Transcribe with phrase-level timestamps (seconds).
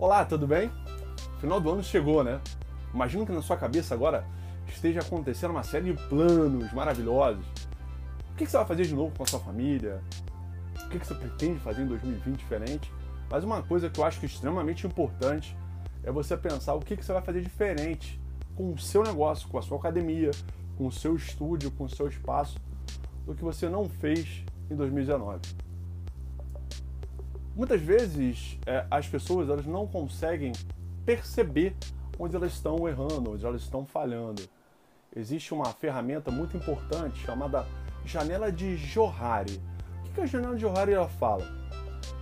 [0.00, 0.72] Olá, tudo bem?
[1.42, 2.40] Final do ano chegou, né?
[2.94, 4.24] Imagino que na sua cabeça agora
[4.66, 7.44] esteja acontecendo uma série de planos maravilhosos.
[8.32, 10.02] O que você vai fazer de novo com a sua família?
[10.86, 12.90] O que você pretende fazer em 2020 diferente?
[13.30, 15.54] Mas uma coisa que eu acho que é extremamente importante
[16.02, 18.18] é você pensar o que você vai fazer diferente
[18.56, 20.30] com o seu negócio, com a sua academia,
[20.78, 22.56] com o seu estúdio, com o seu espaço,
[23.26, 25.42] do que você não fez em 2019.
[27.60, 30.52] Muitas vezes é, as pessoas elas não conseguem
[31.04, 31.76] perceber
[32.18, 34.40] onde elas estão errando, onde elas estão falhando.
[35.14, 37.66] Existe uma ferramenta muito importante chamada
[38.02, 39.60] janela de Johari.
[40.06, 41.44] O que a janela de Johari ela fala?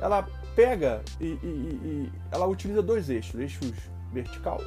[0.00, 3.60] Ela pega e, e, e ela utiliza dois eixos, o eixo
[4.14, 4.58] vertical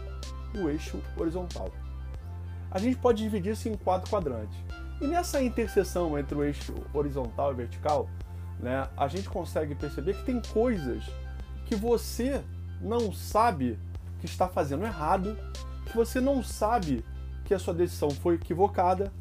[0.53, 1.71] e o eixo horizontal.
[2.69, 4.55] A gente pode dividir isso em quatro quadrantes.
[5.01, 8.07] E nessa interseção entre o eixo horizontal e vertical,
[8.59, 11.03] né, a gente consegue perceber que tem coisas
[11.65, 12.41] que você
[12.81, 13.77] não sabe
[14.19, 15.37] que está fazendo errado,
[15.85, 17.05] que você não sabe
[17.45, 19.11] que a sua decisão foi equivocada,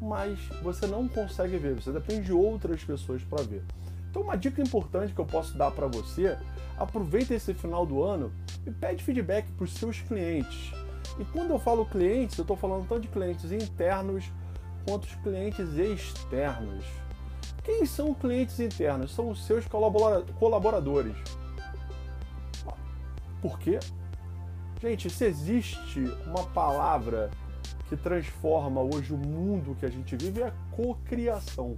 [0.00, 3.64] mas você não consegue ver, você depende de outras pessoas para ver.
[4.10, 6.38] Então, uma dica importante que eu posso dar para você:
[6.78, 8.32] aproveita esse final do ano
[8.66, 10.72] e pede feedback para os seus clientes.
[11.18, 14.24] E quando eu falo clientes, eu estou falando tanto de clientes internos
[14.86, 16.84] quanto os clientes externos.
[17.66, 19.12] Quem são clientes internos?
[19.12, 21.16] São os seus colaboradores.
[23.42, 23.80] Por quê?
[24.80, 27.28] Gente, se existe uma palavra
[27.88, 31.76] que transforma hoje o mundo que a gente vive, é cocriação.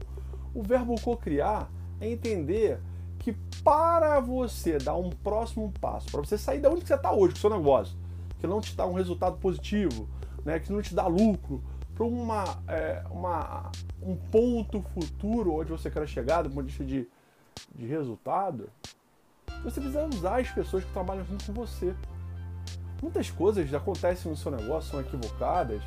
[0.55, 1.71] O verbo cocriar
[2.03, 2.79] é entender
[3.19, 3.33] que
[3.65, 7.39] para você dar um próximo passo, para você sair da onde você está hoje com
[7.39, 7.97] o seu negócio,
[8.39, 10.07] que não te dá um resultado positivo,
[10.45, 11.63] né, que não te dá lucro,
[11.99, 16.85] para uma, é, uma, um ponto futuro onde você quer chegar, do ponto de vista
[16.85, 17.09] de,
[17.75, 18.71] de resultado,
[19.65, 21.93] você precisa usar as pessoas que trabalham junto com você.
[23.03, 25.83] Muitas coisas acontecem no seu negócio, são equivocadas,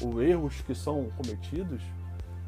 [0.00, 1.82] ou erros que são cometidos,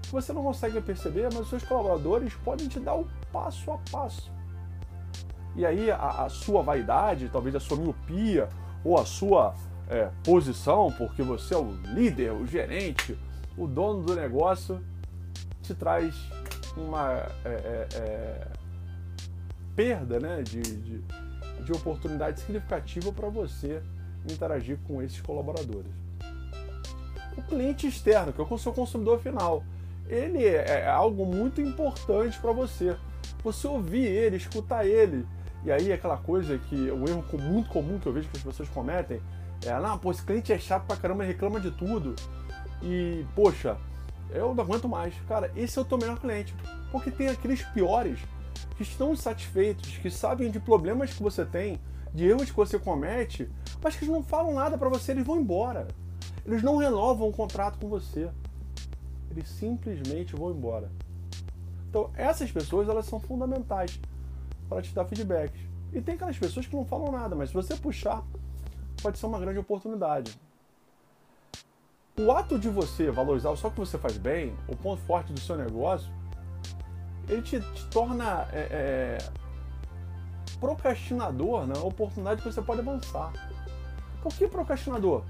[0.01, 3.79] que você não consegue perceber, mas os seus colaboradores podem te dar o passo a
[3.91, 4.33] passo.
[5.55, 8.49] E aí a, a sua vaidade, talvez a sua miopia,
[8.83, 9.55] ou a sua
[9.89, 13.17] é, posição, porque você é o líder, o gerente,
[13.57, 14.83] o dono do negócio,
[15.63, 16.15] te traz
[16.77, 18.47] uma é, é, é
[19.75, 21.03] perda né, de, de,
[21.65, 23.83] de oportunidade significativa para você
[24.31, 25.93] interagir com esses colaboradores.
[27.37, 29.63] O cliente externo, que é o seu consumidor final,
[30.09, 32.97] ele é, é algo muito importante para você.
[33.45, 35.27] Você ouvir ele, escutar ele.
[35.65, 38.69] E aí aquela coisa que o erro muito comum que eu vejo que as pessoas
[38.69, 39.21] cometem
[39.67, 42.15] é, não, pô, esse cliente é chato pra caramba, reclama de tudo.
[42.83, 43.77] E, poxa,
[44.31, 45.15] eu não aguento mais.
[45.27, 46.55] Cara, esse é o teu melhor cliente.
[46.91, 48.21] Porque tem aqueles piores
[48.77, 51.81] que estão insatisfeitos, que sabem de problemas que você tem,
[52.13, 53.51] de erros que você comete,
[53.83, 55.89] mas que eles não falam nada para você, eles vão embora.
[56.45, 58.31] Eles não renovam o contrato com você.
[59.31, 60.91] Eles simplesmente vão embora.
[61.89, 63.99] Então, essas pessoas, elas são fundamentais
[64.69, 65.61] para te dar feedbacks.
[65.93, 68.23] E tem aquelas pessoas que não falam nada, mas se você puxar
[69.07, 70.37] pode ser uma grande oportunidade.
[72.19, 75.57] O ato de você valorizar só que você faz bem, o ponto forte do seu
[75.57, 76.11] negócio,
[77.29, 79.19] ele te, te torna é, é,
[80.59, 81.81] procrastinador na né?
[81.85, 83.33] oportunidade que você pode avançar.
[84.23, 85.23] Por que procrastinador?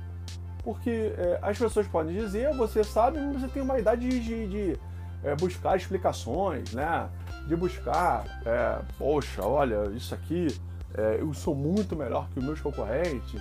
[0.64, 4.47] Porque é, as pessoas podem dizer, você sabe, mas você tem uma idade de, de,
[4.48, 4.81] de
[5.22, 7.10] é, buscar explicações, né?
[7.47, 10.48] De buscar, é, poxa, olha, isso aqui
[10.97, 13.41] é, eu sou muito melhor que os meus concorrentes.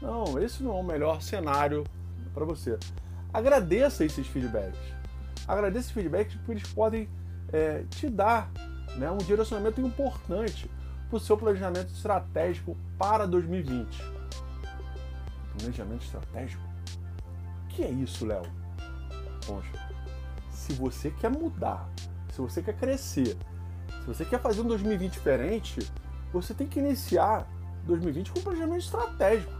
[0.00, 1.84] Não, esse não é o melhor cenário
[2.32, 2.78] para você.
[3.32, 4.78] Agradeça esses feedbacks.
[5.46, 7.08] Agradeça esses feedbacks porque eles podem
[7.52, 8.50] é, te dar
[8.96, 10.70] né, um direcionamento importante
[11.08, 14.02] para o seu planejamento estratégico para 2020.
[15.58, 16.62] Planejamento estratégico?
[17.64, 18.42] O que é isso, Léo?
[19.46, 19.90] Poxa,
[20.50, 21.88] se você quer mudar,
[22.32, 23.36] se você quer crescer,
[24.00, 25.80] se você quer fazer um 2020 diferente,
[26.32, 27.46] você tem que iniciar
[27.86, 29.52] 2020 com um planejamento estratégico.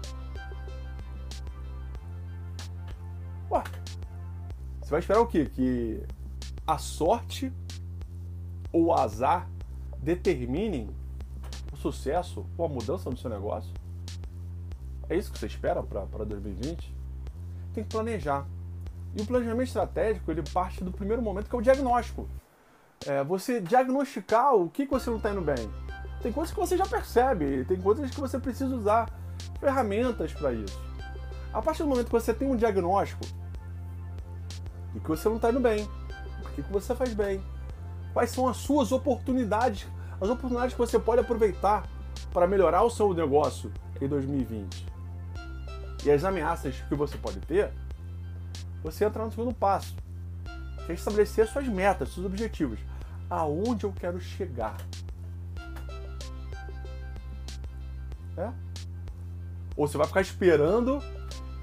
[4.90, 5.46] Você vai esperar o quê?
[5.46, 6.02] Que
[6.66, 7.52] a sorte
[8.72, 9.48] ou o azar
[9.98, 10.90] determinem
[11.72, 13.72] o sucesso ou a mudança no seu negócio?
[15.08, 16.92] É isso que você espera para 2020?
[17.72, 18.44] Tem que planejar.
[19.16, 22.28] E o planejamento estratégico ele parte do primeiro momento que é o diagnóstico.
[23.06, 25.70] É você diagnosticar o que, que você não está indo bem
[26.20, 29.08] tem coisas que você já percebe, tem coisas que você precisa usar
[29.58, 30.78] ferramentas para isso.
[31.50, 33.24] A partir do momento que você tem um diagnóstico
[34.92, 35.88] de que você não está indo bem,
[36.44, 37.42] o que, que você faz bem,
[38.12, 39.86] quais são as suas oportunidades,
[40.20, 41.86] as oportunidades que você pode aproveitar
[42.32, 44.86] para melhorar o seu negócio em 2020
[46.04, 47.72] e as ameaças que você pode ter,
[48.82, 49.94] você entra no segundo passo,
[50.86, 52.78] que é estabelecer suas metas, seus objetivos.
[53.28, 54.76] Aonde eu quero chegar?
[58.36, 58.50] É?
[59.76, 61.02] Ou você vai ficar esperando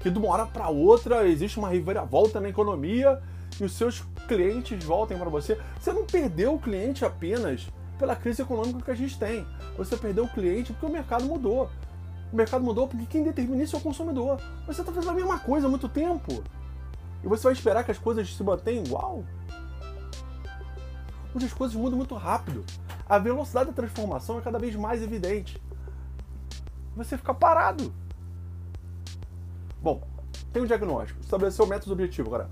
[0.08, 3.20] que de uma hora para outra existe uma reviravolta na economia
[3.60, 5.58] e os seus clientes voltem para você.
[5.78, 7.68] Você não perdeu o cliente apenas
[7.98, 9.46] pela crise econômica que a gente tem.
[9.76, 11.70] Você perdeu o cliente porque o mercado mudou.
[12.32, 14.40] O mercado mudou porque quem determina isso é o consumidor.
[14.66, 16.42] Você está fazendo a mesma coisa há muito tempo.
[17.22, 19.24] E você vai esperar que as coisas se mantenham igual?
[21.34, 22.64] Hoje as coisas mudam muito rápido.
[23.06, 25.60] A velocidade da transformação é cada vez mais evidente.
[26.96, 27.92] Você fica parado.
[30.52, 32.28] Tem um diagnóstico, estabeleceu método objetivo.
[32.28, 32.50] Agora,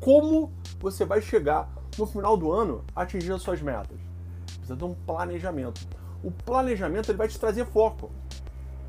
[0.00, 3.98] como você vai chegar no final do ano a atingir as suas metas?
[4.46, 5.86] Precisa de um planejamento.
[6.22, 8.10] O planejamento ele vai te trazer foco.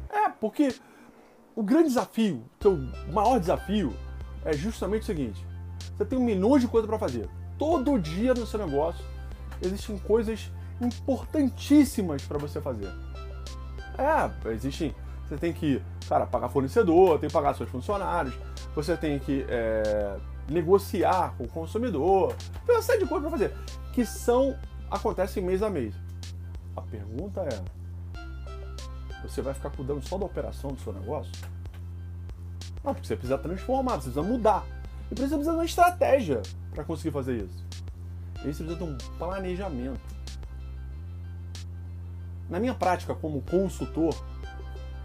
[0.09, 0.73] É, porque
[1.55, 2.77] o grande desafio, o teu
[3.11, 3.93] maior desafio,
[4.45, 5.45] é justamente o seguinte:
[5.95, 7.29] você tem um milhão de coisas para fazer.
[7.57, 9.03] Todo dia no seu negócio
[9.61, 12.91] existem coisas importantíssimas para você fazer.
[13.97, 14.95] É, existem.
[15.27, 18.33] Você tem que, cara, pagar fornecedor, tem que pagar seus funcionários,
[18.73, 20.17] você tem que é,
[20.49, 22.33] negociar com o consumidor,
[22.65, 23.53] tem uma série de coisas para fazer
[23.91, 24.55] que são
[24.89, 25.95] acontecem mês a mês.
[26.75, 27.61] A pergunta é:
[29.27, 31.31] você vai ficar cuidando só da operação do seu negócio?
[32.83, 34.65] Não, porque você precisa transformar, você precisa mudar.
[35.11, 36.41] E precisa de uma estratégia
[36.73, 37.65] para conseguir fazer isso.
[38.35, 39.99] E você precisa de um planejamento.
[42.49, 44.15] Na minha prática como consultor,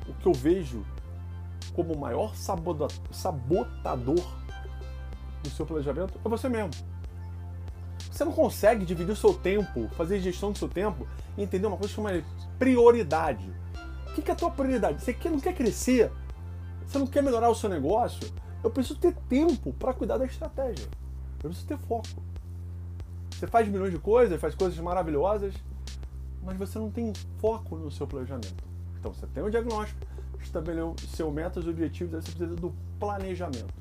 [0.08, 0.84] o que eu vejo
[1.74, 2.92] como o maior sabotador
[5.42, 6.70] do seu planejamento é você mesmo.
[8.10, 11.06] Você não consegue dividir o seu tempo, fazer gestão do seu tempo
[11.36, 12.22] e entender uma coisa que chama
[12.58, 13.52] prioridade.
[14.06, 15.02] O que é a tua prioridade?
[15.02, 16.12] Você não quer crescer?
[16.86, 18.30] Você não quer melhorar o seu negócio?
[18.62, 20.86] Eu preciso ter tempo para cuidar da estratégia.
[21.42, 22.22] Eu preciso ter foco.
[23.30, 25.54] Você faz milhões de coisas, faz coisas maravilhosas,
[26.44, 28.71] mas você não tem foco no seu planejamento.
[29.02, 30.00] Então você tem o diagnóstico,
[30.40, 33.74] estabeleceu seu método e objetivos, aí você precisa do planejamento.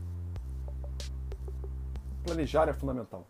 [2.23, 3.27] Planejar é fundamental.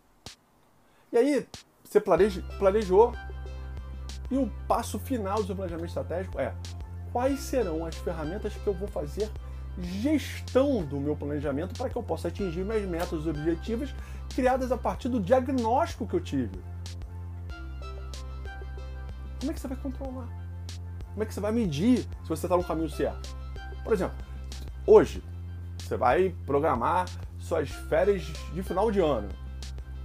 [1.12, 1.46] E aí,
[1.84, 3.12] você planeja, planejou,
[4.30, 6.54] e o passo final do seu planejamento estratégico é
[7.12, 9.30] quais serão as ferramentas que eu vou fazer
[9.78, 13.94] gestão do meu planejamento para que eu possa atingir meus metas e objetivos
[14.34, 16.58] criadas a partir do diagnóstico que eu tive.
[19.40, 20.41] Como é que você vai controlar?
[21.12, 23.36] Como é que você vai medir se você está no caminho certo?
[23.84, 24.16] Por exemplo,
[24.86, 25.22] hoje
[25.78, 27.06] você vai programar
[27.38, 29.28] suas férias de final de ano.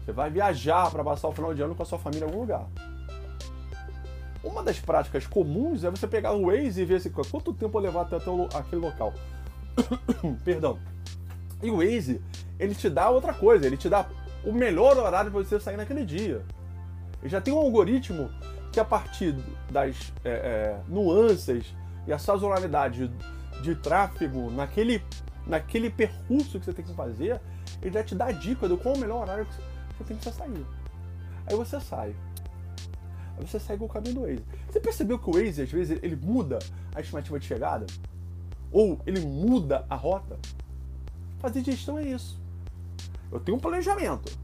[0.03, 2.41] Você vai viajar para passar o final de ano com a sua família em algum
[2.41, 2.67] lugar.
[4.43, 8.01] Uma das práticas comuns é você pegar o Waze e ver assim, quanto tempo levar
[8.01, 9.13] até aquele local.
[10.43, 10.79] Perdão.
[11.61, 12.21] E o Waze,
[12.59, 14.07] ele te dá outra coisa, ele te dá
[14.43, 16.43] o melhor horário para você sair naquele dia.
[17.21, 18.29] Ele já tem um algoritmo
[18.77, 19.35] que a partir
[19.71, 21.73] das é, é, nuances
[22.05, 23.11] e a sazonalidade
[23.63, 25.03] de, tráfego naquele,
[25.47, 27.41] naquele percurso que você tem que fazer,
[27.81, 30.31] ele já te dá a dica do qual o melhor horário que você tem que
[30.31, 30.63] sair.
[31.47, 32.15] Aí você sai.
[33.35, 34.45] Aí você segue o caminho do Waze.
[34.69, 36.59] Você percebeu que o Waze, às vezes, ele muda
[36.93, 37.87] a estimativa de chegada?
[38.71, 40.37] Ou ele muda a rota?
[41.39, 42.39] Fazer gestão é isso.
[43.31, 44.37] Eu tenho um planejamento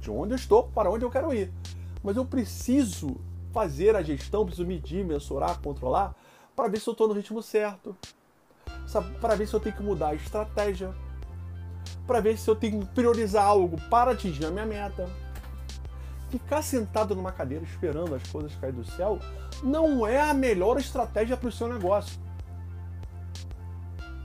[0.00, 1.52] de onde eu estou, para onde eu quero ir.
[2.02, 3.20] Mas eu preciso
[3.52, 6.14] fazer a gestão, preciso medir, mensurar, controlar,
[6.54, 7.96] para ver se eu estou no ritmo certo.
[9.20, 10.92] Para ver se eu tenho que mudar a estratégia.
[12.06, 15.08] Para ver se eu tenho que priorizar algo para atingir a minha meta
[16.30, 19.18] ficar sentado numa cadeira esperando as coisas cair do céu
[19.62, 22.18] não é a melhor estratégia para o seu negócio.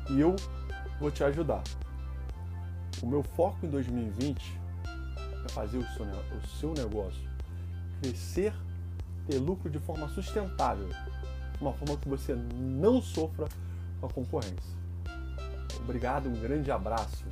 [0.10, 0.36] E eu
[1.00, 1.64] vou te ajudar.
[3.02, 4.62] O meu foco em 2020
[5.46, 7.28] é fazer o seu, o seu negócio
[8.02, 8.54] crescer,
[9.28, 10.90] ter lucro de forma sustentável,
[11.60, 13.48] uma forma que você não sofra
[14.00, 14.76] com a concorrência.
[15.82, 17.26] Obrigado, um grande abraço.